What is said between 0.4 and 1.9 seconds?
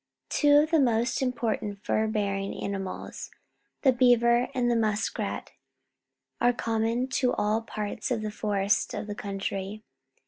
of the most im portant